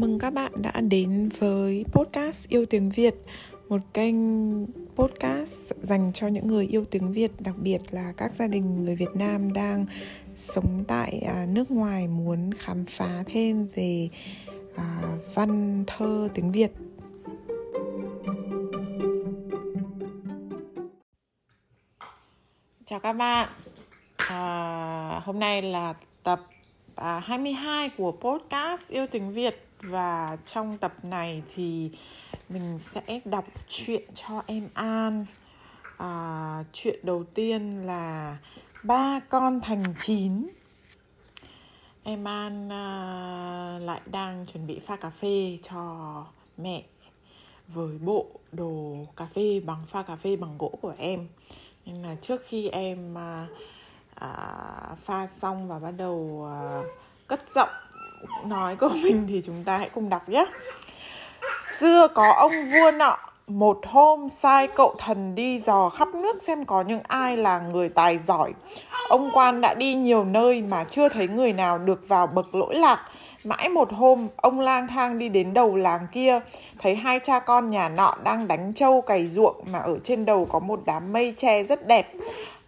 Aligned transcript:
mừng 0.00 0.18
các 0.18 0.30
bạn 0.30 0.52
đã 0.56 0.80
đến 0.80 1.28
với 1.38 1.84
podcast 1.92 2.48
Yêu 2.48 2.66
Tiếng 2.66 2.90
Việt 2.90 3.14
Một 3.68 3.80
kênh 3.94 4.16
podcast 4.96 5.72
dành 5.80 6.10
cho 6.14 6.26
những 6.26 6.46
người 6.46 6.66
yêu 6.66 6.84
tiếng 6.90 7.12
Việt 7.12 7.30
Đặc 7.38 7.54
biệt 7.58 7.78
là 7.90 8.12
các 8.16 8.34
gia 8.34 8.46
đình 8.46 8.84
người 8.84 8.96
Việt 8.96 9.14
Nam 9.14 9.52
đang 9.52 9.86
sống 10.34 10.84
tại 10.88 11.22
à, 11.28 11.46
nước 11.48 11.70
ngoài 11.70 12.08
Muốn 12.08 12.50
khám 12.54 12.84
phá 12.84 13.22
thêm 13.26 13.66
về 13.74 14.08
à, 14.76 15.02
văn 15.34 15.84
thơ 15.86 16.28
tiếng 16.34 16.52
Việt. 16.52 16.70
Chào 22.84 23.00
các 23.00 23.12
bạn. 23.12 23.48
À, 24.16 25.20
Hôm 25.24 25.38
nay 25.38 25.62
là 25.62 25.94
tập 26.22 26.40
à, 26.98 27.20
22 27.20 27.88
của 27.88 28.12
podcast 28.12 28.88
Yêu 28.88 29.06
Tiếng 29.06 29.32
Việt. 29.32 29.64
Và 29.82 30.36
trong 30.44 30.78
tập 30.78 31.04
này 31.04 31.42
thì 31.54 31.90
mình 32.48 32.78
sẽ 32.78 33.20
đọc 33.24 33.44
truyện 33.68 34.02
cho 34.14 34.42
em 34.46 34.68
An. 34.74 35.26
À, 35.98 36.64
chuyện 36.72 36.98
đầu 37.02 37.24
tiên 37.24 37.86
là 37.86 38.36
ba 38.82 39.20
con 39.28 39.60
thành 39.60 39.84
chín. 39.96 40.48
Em 42.02 42.24
An 42.24 42.72
à, 42.72 43.78
lại 43.82 44.00
đang 44.06 44.46
chuẩn 44.52 44.66
bị 44.66 44.78
pha 44.78 44.96
cà 44.96 45.10
phê 45.10 45.58
cho 45.62 46.24
mẹ 46.56 46.82
với 47.68 47.98
bộ 47.98 48.26
đồ 48.52 48.96
cà 49.16 49.26
phê 49.34 49.60
bằng 49.60 49.86
pha 49.86 50.02
cà 50.02 50.16
phê 50.16 50.36
bằng 50.36 50.58
gỗ 50.58 50.78
của 50.82 50.94
em. 50.98 51.28
Nên 51.86 52.02
là 52.02 52.16
trước 52.20 52.42
khi 52.46 52.68
em 52.68 53.18
à, 53.18 53.46
à, 54.20 54.28
pha 55.04 55.26
xong 55.26 55.68
và 55.68 55.78
bắt 55.78 55.90
đầu 55.96 56.48
à, 56.50 56.58
cất 57.26 57.40
giọng 57.54 57.68
nói 58.44 58.76
của 58.76 58.88
mình 59.02 59.26
thì 59.28 59.42
chúng 59.44 59.64
ta 59.64 59.78
hãy 59.78 59.90
cùng 59.94 60.08
đọc 60.08 60.28
nhé. 60.28 60.44
Xưa 61.78 62.08
có 62.14 62.32
ông 62.32 62.52
vua 62.72 62.90
nọ 62.90 63.18
một 63.48 63.78
hôm 63.86 64.28
sai 64.28 64.68
cậu 64.68 64.94
thần 64.98 65.34
đi 65.34 65.58
dò 65.58 65.88
khắp 65.88 66.08
nước 66.14 66.42
xem 66.42 66.64
có 66.64 66.82
những 66.82 67.00
ai 67.08 67.36
là 67.36 67.58
người 67.58 67.88
tài 67.88 68.18
giỏi. 68.18 68.52
Ông 69.08 69.30
quan 69.32 69.60
đã 69.60 69.74
đi 69.74 69.94
nhiều 69.94 70.24
nơi 70.24 70.62
mà 70.62 70.84
chưa 70.84 71.08
thấy 71.08 71.28
người 71.28 71.52
nào 71.52 71.78
được 71.78 72.08
vào 72.08 72.26
bậc 72.26 72.54
lỗi 72.54 72.74
lạc. 72.74 73.00
Mãi 73.44 73.68
một 73.68 73.92
hôm 73.92 74.28
ông 74.36 74.60
lang 74.60 74.88
thang 74.88 75.18
đi 75.18 75.28
đến 75.28 75.54
đầu 75.54 75.76
làng 75.76 76.06
kia 76.12 76.40
thấy 76.78 76.94
hai 76.94 77.20
cha 77.22 77.40
con 77.40 77.70
nhà 77.70 77.88
nọ 77.88 78.14
đang 78.24 78.48
đánh 78.48 78.72
trâu 78.74 79.00
cày 79.00 79.28
ruộng 79.28 79.64
mà 79.72 79.78
ở 79.78 79.98
trên 80.04 80.24
đầu 80.24 80.46
có 80.46 80.58
một 80.58 80.80
đám 80.86 81.12
mây 81.12 81.34
che 81.36 81.62
rất 81.62 81.86
đẹp 81.86 82.12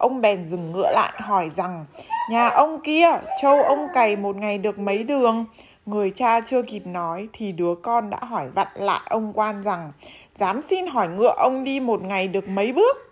ông 0.01 0.21
bèn 0.21 0.45
dừng 0.45 0.71
ngựa 0.71 0.91
lại 0.91 1.13
hỏi 1.15 1.49
rằng, 1.49 1.85
nhà 2.29 2.49
ông 2.49 2.79
kia 2.83 3.07
trâu 3.41 3.63
ông 3.63 3.87
cày 3.93 4.15
một 4.15 4.35
ngày 4.35 4.57
được 4.57 4.79
mấy 4.79 5.03
đường? 5.03 5.45
Người 5.85 6.11
cha 6.15 6.39
chưa 6.39 6.61
kịp 6.61 6.87
nói 6.87 7.27
thì 7.33 7.51
đứa 7.51 7.75
con 7.75 8.09
đã 8.09 8.17
hỏi 8.21 8.47
vặn 8.55 8.67
lại 8.75 9.01
ông 9.09 9.33
quan 9.33 9.63
rằng, 9.63 9.91
dám 10.35 10.61
xin 10.61 10.87
hỏi 10.87 11.07
ngựa 11.07 11.33
ông 11.37 11.63
đi 11.63 11.79
một 11.79 12.01
ngày 12.01 12.27
được 12.27 12.49
mấy 12.49 12.73
bước? 12.73 13.10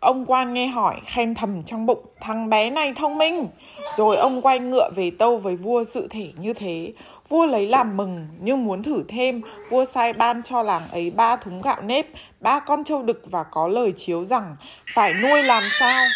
Ông 0.00 0.26
quan 0.26 0.54
nghe 0.54 0.66
hỏi, 0.66 0.96
khen 1.06 1.34
thầm 1.34 1.62
trong 1.62 1.86
bụng, 1.86 2.04
Thằng 2.20 2.50
bé 2.50 2.70
này 2.70 2.92
thông 2.96 3.18
minh. 3.18 3.48
Rồi 3.96 4.16
ông 4.16 4.42
quay 4.42 4.58
ngựa 4.58 4.90
về 4.96 5.10
tâu 5.18 5.38
với 5.38 5.56
vua 5.56 5.84
sự 5.84 6.08
thể 6.10 6.32
như 6.40 6.52
thế. 6.52 6.92
Vua 7.28 7.46
lấy 7.46 7.66
làm 7.66 7.96
mừng, 7.96 8.28
Nhưng 8.40 8.64
muốn 8.64 8.82
thử 8.82 9.04
thêm, 9.08 9.42
Vua 9.70 9.84
sai 9.84 10.12
ban 10.12 10.42
cho 10.42 10.62
làng 10.62 10.82
ấy 10.90 11.10
ba 11.10 11.36
thúng 11.36 11.60
gạo 11.60 11.82
nếp, 11.82 12.06
Ba 12.40 12.60
con 12.60 12.84
trâu 12.84 13.02
đực 13.02 13.22
và 13.30 13.42
có 13.42 13.68
lời 13.68 13.92
chiếu 13.96 14.24
rằng, 14.24 14.56
Phải 14.94 15.14
nuôi 15.22 15.42
làm 15.42 15.62
sao? 15.80 16.06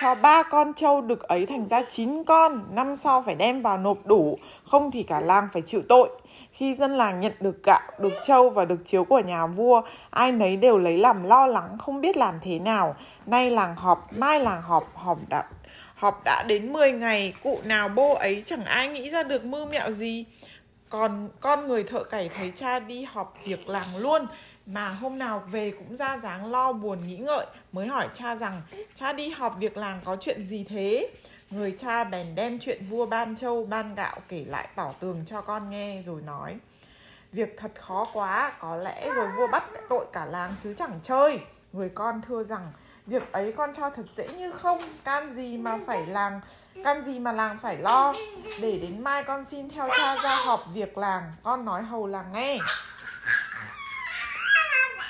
Cho 0.00 0.14
ba 0.14 0.42
con 0.42 0.72
trâu 0.74 1.00
đực 1.00 1.22
ấy 1.22 1.46
thành 1.46 1.66
ra 1.66 1.82
chín 1.88 2.24
con, 2.24 2.62
Năm 2.70 2.96
sau 2.96 3.22
phải 3.22 3.34
đem 3.34 3.62
vào 3.62 3.78
nộp 3.78 4.06
đủ, 4.06 4.38
Không 4.64 4.90
thì 4.90 5.02
cả 5.02 5.20
làng 5.20 5.48
phải 5.52 5.62
chịu 5.62 5.82
tội 5.88 6.08
khi 6.52 6.74
dân 6.74 6.96
làng 6.96 7.20
nhận 7.20 7.32
được 7.40 7.64
gạo, 7.64 7.80
được 7.98 8.12
trâu 8.22 8.50
và 8.50 8.64
được 8.64 8.84
chiếu 8.84 9.04
của 9.04 9.18
nhà 9.18 9.46
vua, 9.46 9.82
ai 10.10 10.32
nấy 10.32 10.56
đều 10.56 10.78
lấy 10.78 10.98
làm 10.98 11.22
lo 11.22 11.46
lắng 11.46 11.78
không 11.78 12.00
biết 12.00 12.16
làm 12.16 12.34
thế 12.42 12.58
nào. 12.58 12.96
Nay 13.26 13.50
làng 13.50 13.76
họp, 13.76 14.12
mai 14.12 14.40
làng 14.40 14.62
họp, 14.62 14.96
họp 14.96 15.18
đã, 15.28 15.44
họp 15.94 16.24
đã 16.24 16.42
đến 16.42 16.72
10 16.72 16.92
ngày, 16.92 17.34
cụ 17.42 17.58
nào 17.64 17.88
bô 17.88 18.14
ấy 18.14 18.42
chẳng 18.46 18.64
ai 18.64 18.88
nghĩ 18.88 19.10
ra 19.10 19.22
được 19.22 19.44
mưu 19.44 19.66
mẹo 19.66 19.90
gì. 19.90 20.24
Còn 20.88 21.28
con 21.40 21.68
người 21.68 21.82
thợ 21.82 22.04
cày 22.04 22.30
thấy 22.36 22.52
cha 22.54 22.78
đi 22.78 23.04
họp 23.04 23.34
việc 23.44 23.68
làng 23.68 23.96
luôn, 23.96 24.26
mà 24.66 24.88
hôm 24.88 25.18
nào 25.18 25.42
về 25.50 25.70
cũng 25.70 25.96
ra 25.96 26.18
dáng 26.18 26.50
lo 26.50 26.72
buồn 26.72 27.06
nghĩ 27.06 27.16
ngợi 27.16 27.46
mới 27.72 27.86
hỏi 27.86 28.08
cha 28.14 28.36
rằng 28.36 28.62
cha 28.94 29.12
đi 29.12 29.30
họp 29.30 29.56
việc 29.58 29.76
làng 29.76 30.00
có 30.04 30.16
chuyện 30.20 30.46
gì 30.46 30.64
thế? 30.64 31.10
Người 31.50 31.74
cha 31.78 32.04
bèn 32.04 32.34
đem 32.34 32.58
chuyện 32.58 32.86
vua 32.90 33.06
ban 33.06 33.36
châu 33.36 33.64
ban 33.64 33.94
gạo 33.94 34.20
kể 34.28 34.44
lại 34.48 34.68
tỏ 34.76 34.94
tường 35.00 35.24
cho 35.28 35.40
con 35.40 35.70
nghe 35.70 36.02
rồi 36.02 36.22
nói 36.22 36.58
Việc 37.32 37.56
thật 37.58 37.72
khó 37.80 38.06
quá, 38.12 38.52
có 38.60 38.76
lẽ 38.76 39.10
rồi 39.14 39.28
vua 39.36 39.46
bắt 39.46 39.64
tội 39.88 40.06
cả 40.12 40.24
làng 40.24 40.50
chứ 40.62 40.74
chẳng 40.78 41.00
chơi. 41.02 41.40
Người 41.72 41.88
con 41.88 42.20
thưa 42.28 42.44
rằng 42.44 42.72
Việc 43.06 43.32
ấy 43.32 43.52
con 43.52 43.70
cho 43.76 43.90
thật 43.90 44.06
dễ 44.16 44.28
như 44.28 44.52
không 44.52 44.82
Can 45.04 45.34
gì 45.34 45.58
mà 45.58 45.78
phải 45.86 46.06
làng 46.06 46.40
Can 46.84 47.04
gì 47.04 47.18
mà 47.18 47.32
làng 47.32 47.58
phải 47.62 47.78
lo. 47.78 48.14
Để 48.60 48.78
đến 48.82 49.04
mai 49.04 49.24
con 49.24 49.44
xin 49.50 49.68
theo 49.68 49.88
cha 49.98 50.16
ra 50.22 50.36
họp 50.44 50.60
việc 50.74 50.98
làng. 50.98 51.32
Con 51.42 51.64
nói 51.64 51.82
hầu 51.82 52.06
làng 52.06 52.32
nghe. 52.32 52.58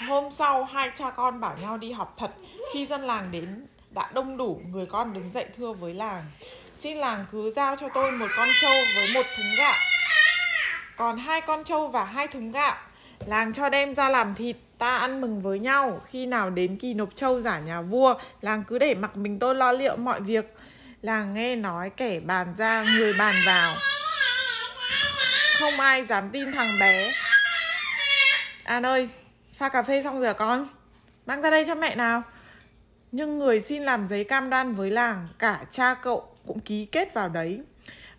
Hôm 0.09 0.31
sau 0.39 0.65
hai 0.65 0.91
cha 0.95 1.11
con 1.11 1.41
bảo 1.41 1.57
nhau 1.63 1.79
đi 1.79 1.93
học 1.93 2.15
thật. 2.19 2.31
Khi 2.73 2.87
dân 2.87 3.03
làng 3.03 3.29
đến, 3.31 3.67
đã 3.91 4.11
đông 4.15 4.37
đủ, 4.37 4.61
người 4.71 4.87
con 4.87 5.15
đứng 5.15 5.31
dậy 5.35 5.47
thưa 5.57 5.73
với 5.73 5.95
làng. 5.95 6.25
Xin 6.81 6.97
làng 6.97 7.27
cứ 7.33 7.53
giao 7.57 7.77
cho 7.81 7.89
tôi 7.95 8.13
một 8.13 8.27
con 8.37 8.49
trâu 8.61 8.73
với 8.97 9.09
một 9.15 9.27
thúng 9.37 9.55
gạo. 9.59 9.75
Còn 10.97 11.19
hai 11.19 11.41
con 11.41 11.65
trâu 11.65 11.89
và 11.89 12.05
hai 12.05 12.29
thúng 12.29 12.53
gạo. 12.53 12.77
Làng 13.27 13.53
cho 13.53 13.69
đem 13.69 13.95
ra 13.95 14.09
làm 14.09 14.35
thịt, 14.35 14.57
ta 14.79 14.97
ăn 14.97 15.21
mừng 15.21 15.43
với 15.43 15.59
nhau. 15.59 16.01
Khi 16.11 16.27
nào 16.27 16.51
đến 16.51 16.79
kỳ 16.79 16.95
nộp 16.95 17.09
trâu 17.17 17.41
giả 17.41 17.59
nhà 17.59 17.81
vua, 17.81 18.15
làng 18.41 18.65
cứ 18.69 18.79
để 18.79 18.95
mặc 18.95 19.17
mình 19.17 19.39
tôi 19.39 19.55
lo 19.55 19.73
liệu 19.73 19.97
mọi 19.97 20.21
việc. 20.21 20.57
Làng 21.03 21.35
nghe 21.35 21.57
nói 21.57 21.91
kẻ 21.97 22.21
bàn 22.21 22.55
ra, 22.59 22.85
người 22.97 23.13
bàn 23.19 23.35
vào. 23.47 23.75
Không 25.61 25.81
ai 25.81 26.05
dám 26.05 26.31
tin 26.31 26.53
thằng 26.53 26.79
bé. 26.81 27.13
An 28.65 28.87
ơi 28.87 29.09
pha 29.53 29.69
cà 29.69 29.83
phê 29.83 30.03
xong 30.03 30.19
rồi 30.19 30.27
à 30.27 30.33
con? 30.33 30.69
Mang 31.27 31.43
ra 31.43 31.51
đây 31.51 31.65
cho 31.67 31.75
mẹ 31.75 31.97
nào. 31.97 32.23
Nhưng 33.13 33.39
người 33.39 33.61
xin 33.61 33.83
làm 33.83 34.09
giấy 34.09 34.25
cam 34.25 34.51
đoan 34.51 34.75
với 34.75 34.91
làng, 34.91 35.29
cả 35.39 35.65
cha 35.71 35.95
cậu 35.95 36.29
cũng 36.47 36.61
ký 36.61 36.85
kết 36.85 37.15
vào 37.15 37.29
đấy. 37.29 37.61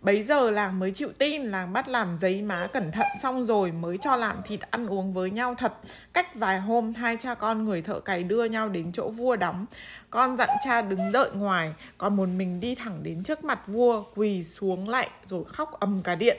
Bấy 0.00 0.22
giờ 0.22 0.50
làng 0.50 0.78
mới 0.78 0.90
chịu 0.90 1.08
tin, 1.18 1.42
làng 1.42 1.72
bắt 1.72 1.88
làm 1.88 2.18
giấy 2.20 2.42
má 2.42 2.66
cẩn 2.72 2.92
thận 2.92 3.06
xong 3.22 3.44
rồi 3.44 3.72
mới 3.72 3.98
cho 3.98 4.16
làm 4.16 4.36
thịt 4.44 4.60
ăn 4.70 4.86
uống 4.86 5.14
với 5.14 5.30
nhau 5.30 5.54
thật. 5.54 5.72
Cách 6.12 6.34
vài 6.34 6.60
hôm, 6.60 6.94
hai 6.94 7.16
cha 7.20 7.34
con 7.34 7.64
người 7.64 7.82
thợ 7.82 8.00
cày 8.00 8.24
đưa 8.24 8.44
nhau 8.44 8.68
đến 8.68 8.92
chỗ 8.92 9.08
vua 9.08 9.36
đóng. 9.36 9.66
Con 10.10 10.36
dặn 10.36 10.48
cha 10.64 10.82
đứng 10.82 11.12
đợi 11.12 11.30
ngoài, 11.34 11.74
còn 11.98 12.16
một 12.16 12.28
mình 12.28 12.60
đi 12.60 12.74
thẳng 12.74 13.02
đến 13.02 13.22
trước 13.22 13.44
mặt 13.44 13.60
vua, 13.66 14.04
quỳ 14.14 14.44
xuống 14.44 14.88
lại 14.88 15.10
rồi 15.26 15.44
khóc 15.44 15.80
ầm 15.80 16.02
cả 16.02 16.14
điện 16.14 16.36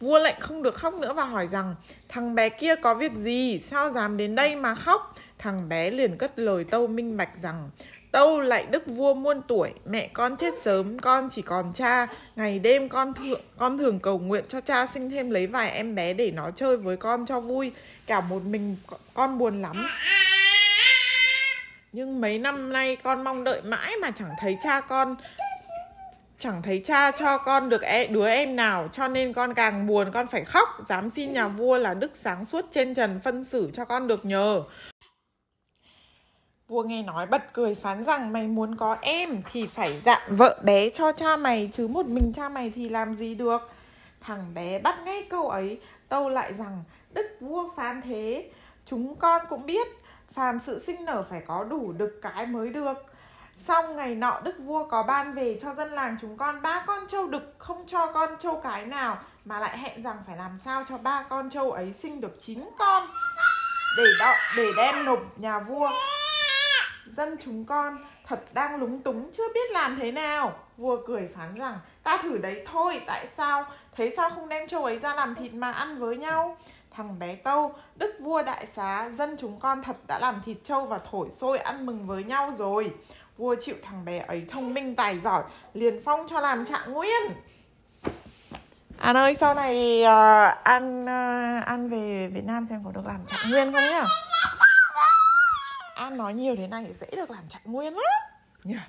vua 0.00 0.18
lệnh 0.18 0.40
không 0.40 0.62
được 0.62 0.74
khóc 0.74 0.94
nữa 0.94 1.12
và 1.12 1.24
hỏi 1.24 1.48
rằng 1.50 1.74
thằng 2.08 2.34
bé 2.34 2.48
kia 2.48 2.74
có 2.76 2.94
việc 2.94 3.12
gì? 3.12 3.62
Sao 3.70 3.90
dám 3.90 4.16
đến 4.16 4.34
đây 4.34 4.56
mà 4.56 4.74
khóc? 4.74 5.14
Thằng 5.38 5.68
bé 5.68 5.90
liền 5.90 6.18
cất 6.18 6.38
lời 6.38 6.64
tâu 6.64 6.86
minh 6.86 7.16
bạch 7.16 7.42
rằng 7.42 7.70
Tâu 8.12 8.40
lại 8.40 8.66
đức 8.70 8.86
vua 8.86 9.14
muôn 9.14 9.42
tuổi 9.48 9.70
Mẹ 9.84 10.08
con 10.12 10.36
chết 10.36 10.54
sớm 10.62 10.98
Con 10.98 11.28
chỉ 11.30 11.42
còn 11.42 11.72
cha. 11.74 12.06
Ngày 12.36 12.58
đêm 12.58 12.88
con 12.88 13.14
thường, 13.14 13.40
con 13.56 13.78
thường 13.78 14.00
cầu 14.00 14.18
nguyện 14.18 14.44
cho 14.48 14.60
cha 14.60 14.86
sinh 14.86 15.10
thêm 15.10 15.30
lấy 15.30 15.46
vài 15.46 15.70
em 15.70 15.94
bé 15.94 16.12
Để 16.12 16.30
nó 16.30 16.50
chơi 16.50 16.76
với 16.76 16.96
con 16.96 17.26
cho 17.26 17.40
vui. 17.40 17.72
Cả 18.06 18.20
một 18.20 18.42
mình 18.42 18.76
con 19.14 19.38
buồn 19.38 19.62
lắm. 19.62 19.76
Nhưng 21.92 22.20
mấy 22.20 22.38
năm 22.38 22.72
nay 22.72 22.96
con 22.96 23.24
mong 23.24 23.44
đợi 23.44 23.62
mãi 23.62 23.96
Mà 23.96 24.10
chẳng 24.10 24.30
thấy 24.40 24.56
cha 24.62 24.80
con. 24.80 25.16
Chẳng 26.38 26.62
thấy 26.62 26.80
cha 26.84 27.10
cho 27.10 27.38
con 27.38 27.68
được 27.68 27.82
e, 27.82 28.06
đứa 28.06 28.28
em 28.28 28.56
nào 28.56 28.88
Cho 28.92 29.08
nên 29.08 29.32
con 29.32 29.54
càng 29.54 29.86
buồn 29.86 30.10
con 30.12 30.26
phải 30.26 30.44
khóc 30.44 30.68
Dám 30.88 31.10
xin 31.10 31.32
nhà 31.32 31.48
vua 31.48 31.78
là 31.78 31.94
đức 31.94 32.10
sáng 32.14 32.46
suốt 32.46 32.64
trên 32.70 32.94
trần 32.94 33.20
phân 33.20 33.44
xử 33.44 33.70
cho 33.74 33.84
con 33.84 34.06
được 34.06 34.24
nhờ 34.24 34.62
Vua 36.68 36.82
nghe 36.82 37.02
nói 37.02 37.26
bật 37.26 37.52
cười 37.52 37.74
phán 37.74 38.04
rằng 38.04 38.32
mày 38.32 38.46
muốn 38.46 38.76
có 38.76 38.96
em 39.02 39.40
thì 39.52 39.66
phải 39.66 40.00
dặn 40.04 40.36
vợ 40.36 40.60
bé 40.64 40.90
cho 40.90 41.12
cha 41.12 41.36
mày 41.36 41.70
chứ 41.72 41.88
một 41.88 42.06
mình 42.06 42.32
cha 42.36 42.48
mày 42.48 42.72
thì 42.74 42.88
làm 42.88 43.16
gì 43.16 43.34
được. 43.34 43.70
Thằng 44.20 44.54
bé 44.54 44.78
bắt 44.78 44.98
ngay 45.04 45.26
câu 45.30 45.48
ấy, 45.48 45.80
tâu 46.08 46.28
lại 46.28 46.52
rằng 46.58 46.84
đức 47.12 47.26
vua 47.40 47.70
phán 47.76 48.02
thế, 48.02 48.50
chúng 48.84 49.16
con 49.16 49.42
cũng 49.48 49.66
biết 49.66 49.88
phàm 50.32 50.58
sự 50.58 50.82
sinh 50.86 51.04
nở 51.04 51.24
phải 51.30 51.40
có 51.46 51.64
đủ 51.64 51.92
đực 51.92 52.18
cái 52.22 52.46
mới 52.46 52.68
được. 52.68 52.94
Xong 53.66 53.96
ngày 53.96 54.14
nọ 54.14 54.40
đức 54.44 54.54
vua 54.58 54.84
có 54.84 55.02
ban 55.02 55.34
về 55.34 55.58
cho 55.62 55.74
dân 55.74 55.92
làng 55.92 56.16
chúng 56.20 56.36
con 56.36 56.62
ba 56.62 56.84
con 56.86 57.06
trâu 57.06 57.26
đực 57.26 57.54
không 57.58 57.86
cho 57.86 58.06
con 58.06 58.30
trâu 58.38 58.60
cái 58.64 58.86
nào 58.86 59.18
mà 59.44 59.58
lại 59.58 59.78
hẹn 59.78 60.02
rằng 60.02 60.22
phải 60.26 60.36
làm 60.36 60.58
sao 60.64 60.84
cho 60.88 60.98
ba 60.98 61.22
con 61.28 61.50
trâu 61.50 61.72
ấy 61.72 61.92
sinh 61.92 62.20
được 62.20 62.36
chín 62.40 62.68
con. 62.78 63.08
Để 63.98 64.04
đọ, 64.18 64.34
để 64.56 64.70
đem 64.76 65.04
nộp 65.04 65.18
nhà 65.36 65.58
vua. 65.58 65.90
Dân 67.16 67.36
chúng 67.44 67.64
con 67.64 67.98
Thật 68.26 68.40
đang 68.52 68.76
lúng 68.76 69.02
túng 69.02 69.30
chưa 69.32 69.48
biết 69.54 69.70
làm 69.70 69.96
thế 69.96 70.12
nào. 70.12 70.58
Vua 70.76 70.96
cười 71.06 71.28
phán 71.34 71.54
rằng 71.54 71.78
Ta 72.02 72.16
thử 72.16 72.38
đấy 72.38 72.64
thôi 72.72 73.00
tại 73.06 73.26
sao? 73.36 73.64
Thế 73.92 74.12
sao 74.16 74.30
không 74.30 74.48
đem 74.48 74.68
trâu 74.68 74.84
ấy 74.84 74.98
ra 74.98 75.14
làm 75.14 75.34
thịt 75.34 75.54
mà 75.54 75.72
ăn 75.72 75.98
với 75.98 76.16
nhau? 76.16 76.56
Thằng 76.90 77.18
bé 77.18 77.34
Tâu, 77.34 77.74
đức 77.96 78.16
vua 78.20 78.42
đại 78.42 78.66
xá, 78.66 79.10
dân 79.18 79.36
chúng 79.40 79.60
con 79.60 79.82
thật 79.82 79.96
đã 80.06 80.18
làm 80.18 80.42
thịt 80.44 80.56
trâu 80.64 80.86
và 80.86 81.00
thổi 81.10 81.28
sôi 81.40 81.58
ăn 81.58 81.86
mừng 81.86 82.06
với 82.06 82.24
nhau 82.24 82.52
rồi. 82.58 82.94
Vua 83.38 83.54
chịu 83.60 83.76
thằng 83.82 84.04
bé 84.04 84.18
ấy 84.18 84.46
thông 84.50 84.74
minh 84.74 84.94
tài 84.94 85.18
giỏi, 85.18 85.42
liền 85.74 86.00
phong 86.04 86.26
cho 86.28 86.40
làm 86.40 86.66
trạng 86.66 86.92
nguyên. 86.92 87.22
An 88.98 89.16
ơi, 89.16 89.36
sau 89.40 89.54
này 89.54 90.02
uh, 90.02 90.64
An 90.64 91.04
uh, 91.04 91.66
An 91.66 91.88
về 91.88 92.28
Việt 92.34 92.44
Nam 92.44 92.66
xem 92.66 92.82
có 92.84 92.90
được 92.90 93.06
làm 93.06 93.26
trạng 93.26 93.50
nguyên 93.50 93.72
không 93.72 93.82
nhá? 93.82 94.04
An 95.94 96.16
nói 96.16 96.34
nhiều 96.34 96.56
thế 96.56 96.66
này 96.68 96.86
dễ 97.00 97.06
được 97.16 97.30
làm 97.30 97.48
trạng 97.48 97.62
nguyên 97.64 97.94
lắm. 97.94 98.04
Nhá. 98.64 98.88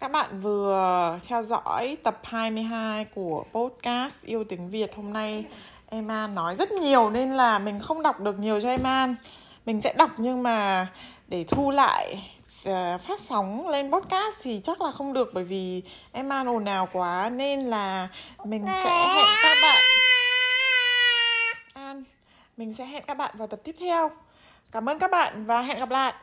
Các 0.00 0.10
bạn 0.10 0.40
vừa 0.40 1.18
theo 1.26 1.42
dõi 1.42 1.96
tập 2.02 2.20
22 2.24 3.04
của 3.04 3.44
podcast 3.52 4.22
Yêu 4.22 4.44
tiếng 4.44 4.70
Việt 4.70 4.96
hôm 4.96 5.12
nay 5.12 5.46
Em 5.88 6.08
An 6.08 6.34
nói 6.34 6.56
rất 6.56 6.72
nhiều 6.72 7.10
nên 7.10 7.32
là 7.32 7.58
mình 7.58 7.80
không 7.80 8.02
đọc 8.02 8.20
được 8.20 8.38
nhiều 8.38 8.60
cho 8.60 8.68
em 8.68 8.82
An 8.82 9.14
mình 9.66 9.80
sẽ 9.80 9.92
đọc 9.92 10.10
nhưng 10.16 10.42
mà 10.42 10.86
để 11.28 11.44
thu 11.48 11.70
lại 11.70 12.30
uh, 12.68 13.00
phát 13.00 13.20
sóng 13.20 13.68
lên 13.68 13.92
podcast 13.92 14.36
thì 14.42 14.60
chắc 14.64 14.80
là 14.80 14.92
không 14.92 15.12
được 15.12 15.30
bởi 15.34 15.44
vì 15.44 15.82
em 16.12 16.32
ăn 16.32 16.48
ồn 16.48 16.64
ào 16.64 16.88
quá 16.92 17.30
nên 17.30 17.60
là 17.60 18.08
mình 18.44 18.66
sẽ 18.66 19.14
hẹn 19.14 19.26
các 19.42 19.56
bạn. 19.62 19.82
An, 21.74 22.04
mình 22.56 22.74
sẽ 22.78 22.84
hẹn 22.84 23.02
các 23.06 23.16
bạn 23.16 23.34
vào 23.38 23.48
tập 23.48 23.60
tiếp 23.64 23.76
theo. 23.80 24.10
Cảm 24.72 24.88
ơn 24.88 24.98
các 24.98 25.10
bạn 25.10 25.46
và 25.46 25.62
hẹn 25.62 25.78
gặp 25.78 25.90
lại. 25.90 26.14